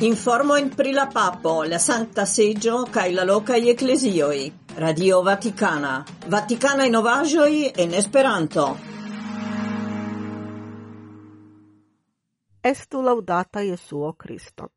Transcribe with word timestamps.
Informo 0.00 0.56
in 0.56 0.74
pri 0.74 0.92
la 0.92 1.06
Papo, 1.06 1.62
la 1.62 1.78
santa 1.78 2.26
seggio, 2.26 2.82
cae 2.82 3.12
la 3.12 3.24
lokaj 3.24 3.66
ecclesioi. 3.66 4.52
Radio 4.74 5.22
Vaticana. 5.22 6.04
Vaticana 6.26 6.84
in 6.84 6.96
ovagioi 6.96 7.72
en 7.74 7.94
Esperanto. 7.94 8.76
Estu 12.60 13.00
laudata 13.00 13.62
Jesuo 13.62 14.12
Cristo. 14.12 14.72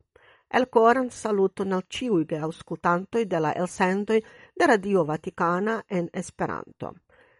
El 0.48 0.70
coran 0.70 1.10
saluto 1.10 1.64
nel 1.64 1.84
ciuige 1.86 2.38
auscultantoi 2.38 3.26
de 3.26 3.40
la 3.40 3.52
elsendoi 3.52 4.24
de 4.54 4.66
Radio 4.66 5.04
Vaticana 5.04 5.82
en 5.86 6.08
Esperanto. 6.10 6.94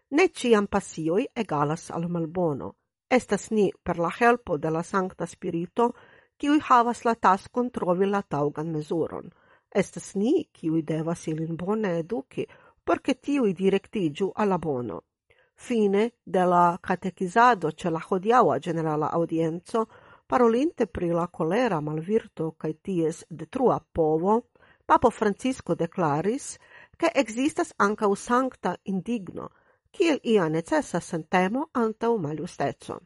Ne 0.09 0.29
ciam 0.29 0.67
passioi 0.67 1.25
egalas 1.33 1.89
al 1.89 2.07
malbono. 2.09 2.75
Estas 3.09 3.49
ni 3.49 3.71
per 3.81 3.97
la 3.97 4.13
helpo 4.19 4.59
de 4.59 4.69
la 4.69 4.83
Sancta 4.83 5.25
Spirito– 5.25 5.93
kiuj 6.41 6.59
havas 6.67 7.03
la 7.05 7.13
taskon 7.25 7.69
trovi 7.69 8.07
la 8.09 8.21
taŭgan 8.35 8.71
mezuron. 8.73 9.29
Estas 9.81 10.15
ni, 10.15 10.33
kiuj 10.51 10.81
devas 10.81 11.27
ilin 11.29 11.57
bone 11.57 11.91
eduki, 11.99 12.45
por 12.83 12.99
ke 13.05 13.13
tiuj 13.13 13.53
direktiĝu 13.53 14.31
al 14.35 14.49
la 14.49 14.57
bono. 14.57 15.01
Fine 15.55 16.07
de 16.25 16.45
la 16.53 16.63
katekizado 16.81 17.71
ĉe 17.71 17.91
la 17.93 18.01
hodiaŭa 18.07 18.57
ĝenerala 18.67 19.11
audienzo, 19.19 19.85
parolinte 20.27 20.87
pri 20.87 21.11
la 21.13 21.27
kolera 21.27 21.81
malvirto 21.81 22.51
kaj 22.57 22.73
ties 22.87 23.23
detrua 23.29 23.77
povo, 23.93 24.41
Papo 24.91 25.09
Francisco 25.09 25.75
declaris, 25.75 26.57
che 26.97 27.11
existas 27.13 27.73
ancau 27.77 28.15
sancta 28.15 28.75
indigno, 28.83 29.49
kiel 29.89 30.19
ia 30.23 30.49
necessa 30.49 30.99
sentemo 30.99 31.69
antau 31.71 32.17
maljustezzo. 32.17 32.97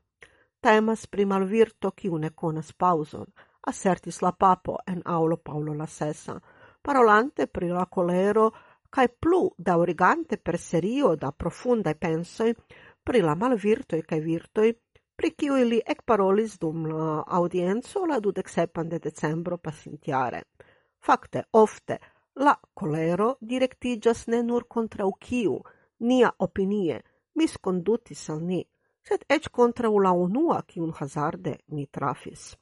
Temas 0.65 1.05
pri 1.05 1.27
malvirto 1.29 1.91
kiu 1.93 2.17
ne 2.17 2.31
konas 2.41 2.71
pauson, 2.73 3.27
assertis 3.69 4.17
la 4.25 4.31
papo 4.31 4.79
en 4.93 5.03
aulo 5.15 5.37
Paulo 5.37 5.75
la 5.81 5.85
sesa, 5.85 6.33
parolante 6.81 7.45
pri 7.45 7.69
la 7.69 7.85
colero 7.85 8.47
cae 8.89 9.11
plu 9.25 9.43
daŭrigante 9.69 10.39
per 10.41 10.57
serio 10.57 11.13
da 11.21 11.31
profundaj 11.43 11.95
pensoi 12.07 12.55
pri 13.03 13.21
la 13.21 13.35
malvirtoi 13.35 14.01
cae 14.09 14.19
virtoi, 14.25 14.73
pri 15.15 15.33
kiuj 15.37 15.61
li 15.69 15.81
ekparolis 15.95 16.57
dum 16.57 16.89
la 16.89 17.21
audienzo 17.39 18.05
la 18.09 18.17
dudeksepan 18.19 18.89
de 18.89 18.99
decembro 19.07 19.57
pasintiare. 19.57 20.43
Fakte, 20.97 21.45
ofte, 21.51 21.99
la 22.41 22.57
colero 22.73 23.35
directigas 23.39 24.25
ne 24.33 24.41
nur 24.41 24.65
contra 24.67 25.05
kiu, 25.19 25.59
nia 25.99 26.33
opinie, 26.39 27.03
miscondutis 27.35 28.31
al 28.33 28.41
ni, 28.41 28.65
sed 29.07 29.25
ec 29.29 29.49
contra 29.51 29.89
la 29.89 30.11
unua, 30.11 30.63
un 30.77 30.93
hazarde 30.99 31.57
ni 31.67 31.85
trafis. 31.87 32.55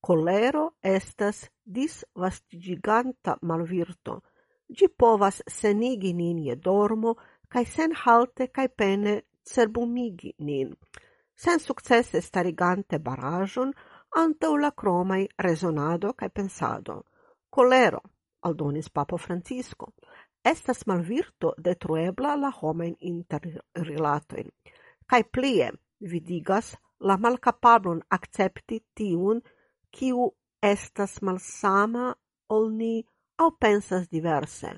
Colero 0.00 0.74
estas 0.82 1.48
disvastigiganta 1.64 3.38
malvirto. 3.42 4.20
Gi 4.68 4.88
povas 4.88 5.42
senigi 5.48 6.12
nin 6.12 6.38
je 6.38 6.54
dormo 6.56 7.14
kaj 7.48 7.64
senhalte 7.64 8.46
kaj 8.48 8.68
pene 8.68 9.14
cerbumigi 9.42 10.34
nin, 10.38 10.74
sen 11.34 11.58
sukcese 11.58 12.20
starigante 12.20 12.98
barajon, 12.98 13.72
antau 14.22 14.56
la 14.56 14.70
cromai 14.70 15.26
rezonado 15.46 16.12
kaj 16.12 16.28
pensado. 16.28 17.02
Colero, 17.50 18.02
aldonis 18.42 18.88
Papo 18.90 19.16
Francisco, 19.18 19.92
estas 20.44 20.86
malvirto 20.86 21.54
detruebla 21.58 22.36
la 22.36 22.52
homen 22.60 22.94
interrilatojn 23.00 24.50
cae 25.10 25.24
plie 25.24 25.70
vidigas 26.12 26.76
la 27.00 27.16
malcapablon 27.16 28.00
accepti 28.10 28.80
tiun, 28.94 29.40
kiu 29.90 30.30
estas 30.62 31.22
malsama 31.22 32.14
ol 32.48 32.70
ni 32.80 32.94
au 33.38 33.50
pensas 33.60 34.08
diverse. 34.10 34.70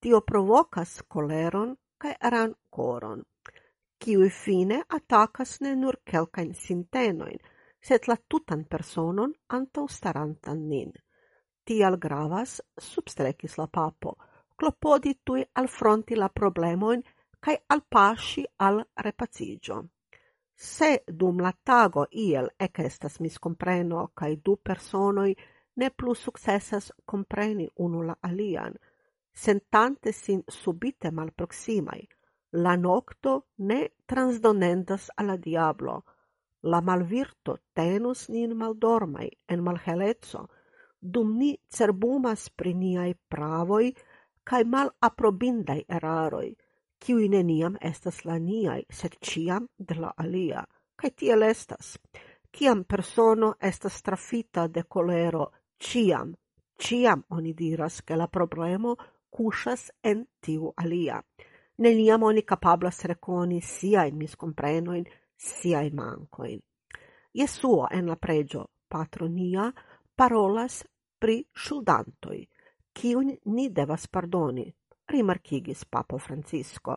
Tio 0.00 0.20
provocas 0.20 1.02
coleron 1.08 1.76
kaj 1.98 2.14
rankoron, 2.32 3.22
kiu 3.98 4.28
fine 4.30 4.82
atakas 4.98 5.60
ne 5.60 5.74
nur 5.74 5.96
quelcain 6.10 6.54
sintenoin, 6.54 7.38
sed 7.82 8.08
la 8.08 8.16
tutan 8.28 8.64
personon 8.64 9.34
antaŭstarantan 9.48 10.68
nin. 10.68 10.92
Tial 11.64 11.98
gravas, 11.98 12.60
substrecis 12.78 13.58
la 13.58 13.66
papo, 13.66 14.14
clopodi 14.58 15.14
tui 15.24 15.42
al 15.42 15.64
alfronti 15.64 16.16
la 16.16 16.28
problemoin 16.28 17.02
cae 17.40 17.62
alpasci 17.66 18.44
al 18.56 18.82
repacigio. 18.94 19.84
Se 20.54 21.04
dum 21.06 21.38
la 21.40 21.52
tago 21.52 22.06
iel 22.10 22.50
ec 22.58 22.80
estas 22.82 23.20
miscompreno 23.20 24.10
cae 24.14 24.36
du 24.36 24.56
personoi 24.56 25.36
ne 25.76 25.90
plus 25.90 26.18
successas 26.18 26.92
compreni 27.04 27.68
unu 27.76 28.02
la 28.02 28.16
alian, 28.20 28.74
sentante 29.32 30.12
sin 30.12 30.42
subite 30.48 31.10
malproximai, 31.10 32.08
la 32.64 32.74
nocto 32.76 33.46
ne 33.58 33.80
transdonendas 34.04 35.10
alla 35.14 35.36
diablo, 35.36 36.02
la 36.62 36.80
malvirto 36.80 37.58
tenus 37.72 38.28
nin 38.28 38.56
maldormai 38.56 39.28
en 39.46 39.62
malhelezzo, 39.62 40.48
dum 40.98 41.36
ni 41.38 41.52
cerbumas 41.68 42.48
pri 42.50 42.74
niai 42.74 43.14
pravoi 43.14 43.92
cae 44.42 44.64
mal 44.64 44.90
aprobindai 44.98 45.84
eraroi, 45.86 46.50
qui 46.98 47.28
neniam 47.28 47.76
estas 47.80 48.24
la 48.24 48.38
niai, 48.38 48.84
sed 48.90 49.16
ciam 49.22 49.68
de 49.78 49.94
la 49.94 50.12
alia, 50.16 50.64
cae 50.96 51.10
tiel 51.10 51.42
estas. 51.42 51.98
Ciam 52.52 52.84
persono 52.84 53.54
estas 53.60 54.02
trafita 54.02 54.66
de 54.68 54.82
colero, 54.84 55.50
ciam, 55.78 56.34
ciam 56.76 57.24
oni 57.28 57.52
diras, 57.54 58.02
che 58.02 58.16
la 58.16 58.26
problemo 58.26 58.96
cusas 59.30 59.90
en 60.02 60.26
tiu 60.40 60.72
alia. 60.76 61.22
Neniam 61.78 62.22
oni 62.22 62.42
capablas 62.42 63.04
reconi 63.04 63.60
sia 63.60 64.04
in 64.06 64.16
miscomprenoin, 64.16 65.04
sia 65.36 65.82
in 65.82 65.94
mancoin. 65.94 66.60
Jesuo 67.32 67.86
en 67.90 68.06
la 68.06 68.16
pregio 68.16 68.66
patronia 68.88 69.72
parolas 70.16 70.82
pri 71.18 71.44
shuldantoi, 71.54 72.40
kiun 72.92 73.36
ni 73.44 73.68
devas 73.70 74.08
pardoni, 74.08 74.66
rimarkigis 75.10 75.84
papo 75.84 76.18
Francisco, 76.18 76.96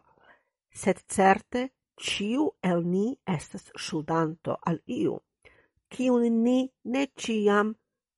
sed 0.71 0.99
certe 1.07 1.69
ciu 2.01 2.51
el 2.63 2.83
ni 2.87 3.05
estes 3.27 3.71
ŝuldanto 3.77 4.57
al 4.67 4.79
iu, 4.87 5.17
kiun 5.91 6.43
ni 6.43 6.59
ne 6.93 7.05
ciam 7.15 7.73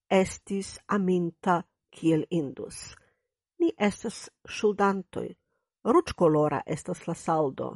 estis 0.10 0.78
aminta 0.88 1.62
kiel 1.94 2.26
indus. 2.30 2.94
Ni 3.60 3.72
estas 3.78 4.30
ŝuldantoj, 4.48 5.28
ruĝkolora 5.94 6.62
estes 6.76 7.06
la 7.08 7.16
saldo, 7.16 7.70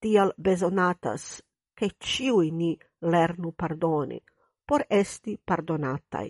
tial 0.00 0.32
bezonatas, 0.36 1.42
ke 1.74 1.88
ciui 1.98 2.50
ni 2.52 2.72
lernu 3.12 3.52
pardoni, 3.52 4.20
por 4.66 4.84
esti 4.88 5.36
pardonatai. 5.36 6.28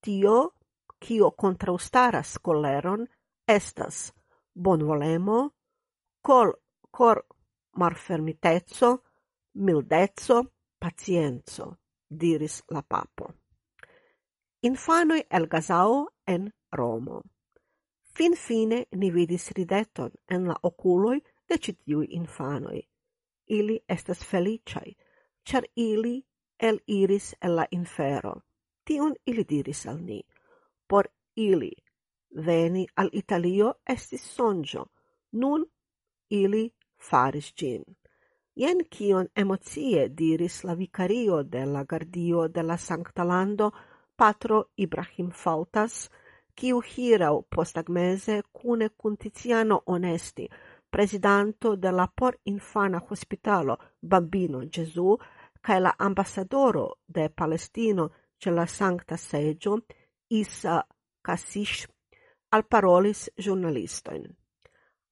Tio, 0.00 0.36
cio 1.02 1.30
contraustaras 1.32 2.38
coleron, 2.38 3.06
estas 3.46 4.12
bonvolemo, 4.56 5.50
col 6.22 6.52
cor 6.90 7.26
marfermitezzo, 7.76 9.02
mildezzo, 9.54 10.52
pacienzo, 10.78 11.76
diris 12.08 12.62
la 12.70 12.82
papo. 12.82 13.34
Infanoi 14.62 15.26
el 15.30 15.46
Gazao 15.46 16.08
en 16.26 16.52
Romo. 16.72 17.22
Fin 18.16 18.34
fine 18.36 18.86
ni 18.92 19.10
vidis 19.10 19.50
rideton 19.50 20.10
en 20.30 20.48
la 20.48 20.56
oculoi 20.62 21.20
de 21.48 21.58
citiui 21.58 22.06
infanoi. 22.10 22.80
Ili 23.46 23.84
estes 23.88 24.24
feliciai, 24.24 24.96
char 25.44 25.64
ili 25.76 26.24
el 26.58 26.80
iris 26.86 27.34
el 27.42 27.56
la 27.56 27.66
infero. 27.70 28.40
Tion 28.84 29.14
ili 29.26 29.44
diris 29.44 29.86
al 29.86 29.98
ni. 30.00 30.22
Por 30.88 31.06
ili 31.36 31.72
veni 32.36 32.86
al 32.96 33.10
Italio 33.12 33.74
estis 33.86 34.22
sonjo. 34.34 34.86
nun 35.32 35.64
ili 36.30 36.70
faris 37.10 37.52
gin. 37.54 37.84
Jen 38.56 38.78
kion 38.90 39.28
emocie 39.36 40.08
diris 40.08 40.64
la 40.64 40.74
vicario 40.74 41.42
de 41.42 41.66
la 41.66 41.84
gardio 41.84 42.48
de 42.48 42.62
la 42.62 42.76
Sancta 42.76 43.24
Lando, 43.24 43.70
patro 44.16 44.64
Ibrahim 44.76 45.30
Faltas, 45.30 46.10
kiu 46.54 46.80
hirau 46.80 47.42
postagmese 47.42 48.42
cune 48.52 48.88
cun 48.88 49.16
Tiziano 49.16 49.82
Onesti, 49.86 50.48
presidanto 50.90 51.76
de 51.76 51.92
la 51.92 52.06
por 52.06 52.38
infana 52.44 53.02
hospitalo 53.10 53.76
Bambino 54.00 54.64
Gesù, 54.64 55.18
cae 55.60 55.80
la 55.80 55.94
ambassadoro 55.98 56.98
de 57.06 57.28
Palestino 57.28 58.10
ce 58.38 58.50
la 58.50 58.66
Sancta 58.66 59.16
Seggio, 59.16 59.78
Isa 60.28 60.86
Kasish 61.22 61.86
al 62.52 62.62
parolis 62.62 63.30
giornalistoin. 63.38 64.24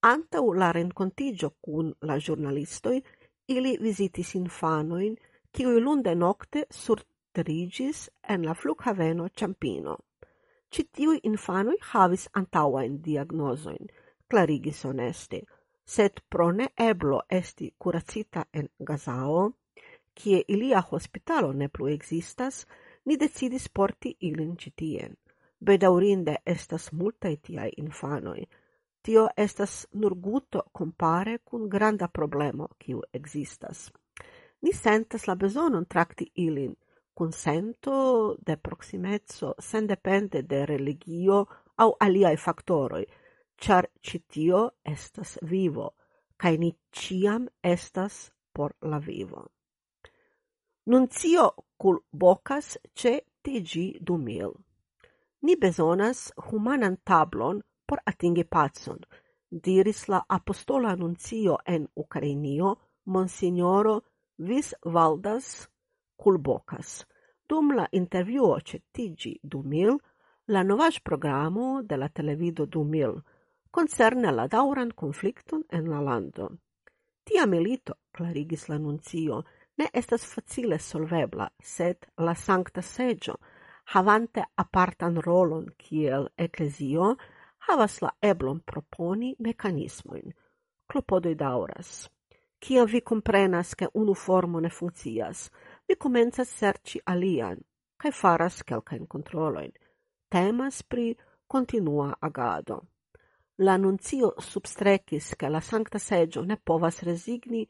Antau 0.02 0.52
la 0.52 0.72
rencontigio 0.72 1.50
cun 1.60 1.94
la 2.02 2.19
giornalistoi, 2.19 3.02
ili 3.48 3.76
visitis 3.82 4.34
infanoin, 4.34 5.16
kiuj 5.52 5.81
lunde 5.81 6.14
nokte 6.14 6.66
surtrigis 6.70 8.10
en 8.28 8.46
la 8.46 8.54
flughaveno 8.54 9.28
Ciampino. 9.28 9.96
Citiui 10.75 11.20
infanoi 11.22 11.76
havis 11.92 12.28
antauain 12.34 12.96
diagnosoin, 13.04 13.87
clarigis 14.30 14.84
honeste, 14.84 15.40
sed 15.87 16.20
pro 16.30 16.50
neeblo 16.52 17.20
esti 17.30 17.75
curacita 17.78 18.44
en 18.52 18.69
Gazao, 18.82 19.52
kie 20.14 20.42
ilia 20.48 20.82
hospitalo 20.90 21.52
ne 21.52 21.69
plu 21.69 21.87
existas, 21.92 22.66
ni 23.04 23.16
decidis 23.16 23.69
porti 23.69 24.16
ilin 24.20 24.56
citien. 24.56 25.16
Bedaurinde 25.64 26.37
estas 26.46 26.93
multaj 26.93 27.37
tiaj 27.46 27.70
infanoj. 27.76 28.44
Tio 29.02 29.28
estas 29.37 29.87
nur 29.93 30.14
guto 30.14 30.62
compare 30.78 31.38
kun 31.38 31.69
granda 31.69 32.08
problemo, 32.08 32.69
kiu 32.78 33.02
existas. 33.12 33.90
Ni 34.62 34.72
sentas 34.72 35.26
la 35.28 35.34
bezonon 35.34 35.87
tracti 35.87 36.31
ilin 36.34 36.75
kun 37.14 37.32
sento 37.32 38.37
de 38.46 38.56
proksimeco, 38.56 39.55
sendepende 39.58 40.43
de 40.43 40.66
religio 40.66 41.46
au 41.76 41.96
aliaj 42.00 42.37
faktoroj, 42.37 43.05
char 43.56 43.87
citio 44.02 44.70
estas 44.84 45.38
vivo, 45.43 45.90
kaj 46.37 46.56
ni 46.58 46.72
ciam 46.93 47.49
estas 47.62 48.32
por 48.52 48.75
la 48.82 48.99
vivo. 48.99 49.46
Nuncio 50.87 51.50
culbocas 51.76 52.76
ce 52.94 53.20
TG 53.43 54.00
2000. 54.00 54.74
Ni 55.44 55.56
bezonas 55.61 56.32
humanan 56.37 56.96
tablon 57.05 57.58
por 57.87 57.99
atingi 58.11 58.44
pacon, 58.44 59.00
diris 59.50 60.06
la 60.08 60.23
apostola 60.29 60.93
annuncio 60.93 61.58
en 61.67 61.88
Ukrainio, 61.94 62.76
monsignoro 63.05 64.00
Vis 64.38 64.75
Valdas 64.85 65.69
Kulbokas. 66.17 67.05
Dum 67.49 67.75
la 67.76 67.87
intervjuo 67.93 68.61
ce 68.61 68.79
Tigi 68.93 69.35
2000, 69.43 69.99
la 70.46 70.62
novaĵ 70.62 71.00
programo 71.05 71.82
de 71.82 71.97
la 71.97 72.08
televido 72.08 72.64
2000 72.64 73.20
concerne 73.70 74.32
la 74.32 74.47
dauran 74.49 74.90
conflicton 74.97 75.64
en 75.69 75.90
la 75.90 76.00
lando. 76.00 76.49
Tia 77.25 77.44
milito, 77.47 77.99
clarigis 78.17 78.69
la 78.69 78.79
nuncio, 78.79 79.43
ne 79.76 79.90
estas 79.93 80.25
facile 80.25 80.79
solvebla, 80.79 81.50
sed 81.61 82.08
la 82.17 82.35
sancta 82.35 82.81
seggio,– 82.82 83.37
havante 83.92 84.44
apartan 84.56 85.20
rolon 85.26 85.66
kiel 85.78 86.28
eklezio, 86.38 87.14
havas 87.69 88.00
la 88.02 88.10
eblon 88.22 88.60
proponi 88.60 89.34
mekanismojn. 89.38 90.32
Klopodoj 90.90 91.34
daŭras. 91.34 91.92
Kiam 92.60 92.88
vi 92.88 93.00
komprenas, 93.00 93.75
ke 93.75 93.88
unu 93.94 94.14
formo 94.14 94.60
ne 94.60 94.70
funkcias, 94.70 95.50
vi 95.88 95.96
komencas 96.00 96.48
serĉi 96.48 97.00
alian 97.06 97.60
kaj 98.04 98.12
faras 98.12 98.62
kelkajn 98.69 99.06
kontrolojn. 99.06 99.70
Temas 100.28 100.82
pri 100.82 101.14
continua 101.46 102.14
agado. 102.20 102.80
La 103.58 103.76
nuncio 103.76 104.34
substrecis 104.38 105.34
che 105.37 105.48
la 105.48 105.60
Sancta 105.60 105.98
Seggio 105.98 106.42
ne 106.44 106.56
povas 106.56 107.02
resigni 107.02 107.66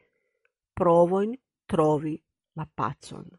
provoin 0.73 1.37
trovi 1.67 2.21
la 2.55 2.67
pacon 2.75 3.31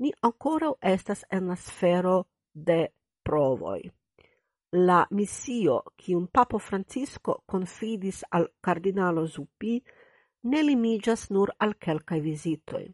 ni 0.00 0.12
ancora 0.22 0.72
estas 0.80 1.24
en 1.30 1.48
la 1.48 1.56
sfero 1.56 2.28
de 2.52 2.88
provoi. 3.22 3.82
La 4.72 5.06
missio 5.10 5.74
misio 5.74 5.82
kiun 5.96 6.28
Papo 6.32 6.58
Francisco 6.58 7.42
confidis 7.46 8.24
al 8.30 8.46
Cardinalo 8.60 9.26
Zuppi 9.26 9.80
ne 10.42 10.62
limiĝas 10.62 11.30
nur 11.30 11.52
al 11.58 11.74
kelkaj 11.74 12.20
vizitoj. 12.20 12.84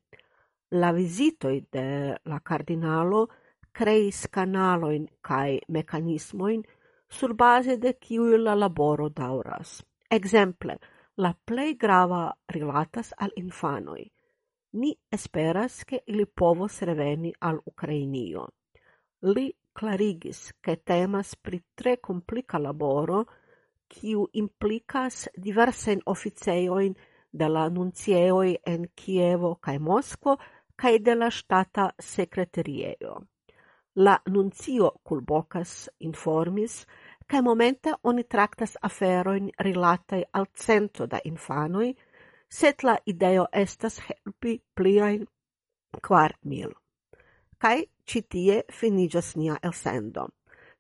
La 0.71 0.91
vizitoj 0.93 1.61
de 1.73 2.17
la 2.25 2.41
Cardinalo 2.41 3.27
creis 3.73 4.27
canaloin 4.33 5.07
cae 5.21 5.61
mecanismoin 5.69 6.65
sur 7.09 7.35
base 7.35 7.77
de 7.77 7.93
kiuj 7.93 8.39
la 8.39 8.55
laboro 8.55 9.09
dauras. 9.09 9.85
Exemple, 10.11 10.79
la 11.17 11.35
plei 11.45 11.75
grava 11.75 12.33
rilatas 12.49 13.13
al 13.19 13.31
infanoj– 13.37 14.03
Ni 14.77 14.91
esperas, 15.09 15.85
che 15.85 16.03
ili 16.07 16.27
povos 16.27 16.83
reveni 16.83 17.33
al 17.39 17.61
Ukrainio. 17.65 18.49
Li 19.21 19.47
clarigis, 19.73 20.53
che 20.61 20.83
temas 20.83 21.35
pri 21.37 21.63
tre 21.75 21.99
complica 22.01 22.59
laboro, 22.59 23.25
kiu 23.89 24.27
implicas 24.33 25.29
diversen 25.35 26.01
oficejojn 26.05 26.95
de 27.33 27.49
la 27.49 27.69
nuncieoi 27.69 28.57
en 28.65 28.89
Kievo 28.95 29.55
kaj 29.61 29.79
Moskvo 29.79 30.37
kaj 30.77 30.99
de 30.99 31.15
la 31.15 31.31
ŝtata 31.31 31.91
sekreteriejo. 31.99 33.17
La 33.97 34.17
nuncio 34.29 34.91
Kulbokas 35.03 35.89
informis, 36.05 36.83
kaj 37.27 37.41
momente 37.43 37.95
oni 38.03 38.25
traktas 38.25 38.77
aferojn 38.89 39.49
rilataj 39.59 40.23
al 40.33 40.47
cento 40.53 41.07
da 41.07 41.21
infanoj, 41.25 41.95
set 42.49 42.83
la 42.83 42.97
ideo 43.07 43.47
estas 43.53 44.01
helpi 44.01 44.59
pliajn 44.75 45.27
kvar 46.03 46.37
mil. 46.43 46.73
Kaj 47.59 47.85
ĉi 48.05 48.23
tie 48.23 48.63
finiĝas 48.73 49.35
nia 49.37 49.57
elsendo. 49.63 50.29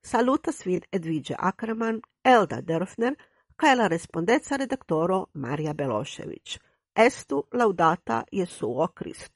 Salutas 0.02 0.62
vin 0.66 0.84
Edvige 0.92 1.34
Akraman, 1.38 2.00
Elda 2.24 2.60
Dörfner 2.60 3.16
kaj 3.56 3.74
la 3.76 3.88
respondeca 3.88 4.56
redaktoro 4.56 5.26
Maria 5.34 5.74
Belošević. 5.74 6.58
Estu 6.94 7.44
laudata 7.52 8.24
Jesuo 8.32 8.88
Kristo. 8.94 9.32